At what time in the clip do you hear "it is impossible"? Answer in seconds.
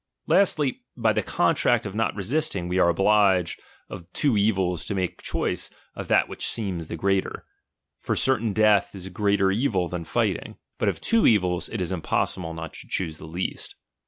11.69-12.55